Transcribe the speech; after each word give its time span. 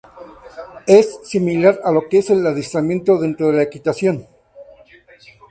Es 0.87 1.19
similar 1.29 1.79
a 1.83 1.91
lo 1.91 2.09
que 2.09 2.17
es 2.17 2.31
el 2.31 2.43
adiestramiento 2.47 3.19
dentro 3.19 3.49
de 3.49 3.53
la 3.57 3.61
equitación. 3.61 4.25